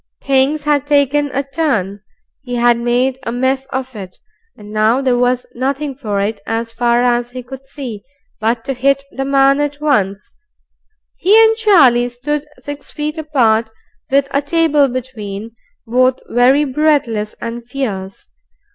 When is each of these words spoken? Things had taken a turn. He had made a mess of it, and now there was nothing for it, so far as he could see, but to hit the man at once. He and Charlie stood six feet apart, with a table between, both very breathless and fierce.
Things 0.23 0.63
had 0.63 0.87
taken 0.87 1.27
a 1.31 1.43
turn. 1.43 1.99
He 2.41 2.55
had 2.55 2.79
made 2.79 3.19
a 3.21 3.31
mess 3.31 3.67
of 3.67 3.95
it, 3.95 4.17
and 4.57 4.71
now 4.71 4.99
there 4.99 5.15
was 5.15 5.45
nothing 5.53 5.93
for 5.93 6.19
it, 6.19 6.39
so 6.47 6.63
far 6.65 7.03
as 7.03 7.29
he 7.29 7.43
could 7.43 7.67
see, 7.67 8.01
but 8.39 8.65
to 8.65 8.73
hit 8.73 9.03
the 9.11 9.25
man 9.25 9.59
at 9.59 9.79
once. 9.79 10.33
He 11.17 11.37
and 11.43 11.55
Charlie 11.55 12.09
stood 12.09 12.47
six 12.57 12.89
feet 12.89 13.19
apart, 13.19 13.69
with 14.09 14.27
a 14.31 14.41
table 14.41 14.87
between, 14.87 15.51
both 15.85 16.17
very 16.29 16.63
breathless 16.65 17.35
and 17.39 17.63
fierce. 17.63 18.27